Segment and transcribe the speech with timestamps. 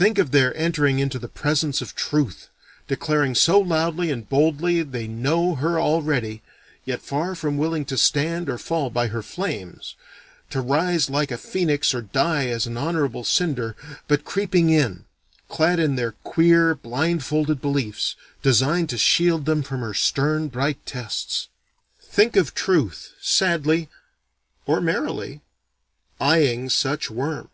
[0.00, 2.48] Think of their entering into the presence of Truth,
[2.88, 6.40] declaring so loudly and boldly they know her already,
[6.86, 9.96] yet far from willing to stand or fall by her flames
[10.48, 13.76] to rise like a phoenix or die as an honorable cinder!
[14.08, 15.04] but creeping in,
[15.50, 21.48] clad in their queer blindfolded beliefs, designed to shield them from her stern, bright tests!
[22.00, 23.90] Think of Truth sadly
[24.64, 25.42] or merrily
[26.18, 27.48] eyeing such worms!